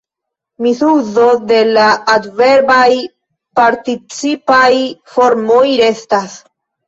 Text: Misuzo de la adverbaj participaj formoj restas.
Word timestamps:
Misuzo 0.65 1.25
de 1.51 1.57
la 1.73 1.83
adverbaj 2.13 2.87
participaj 3.61 4.71
formoj 5.17 5.61
restas. 5.85 6.37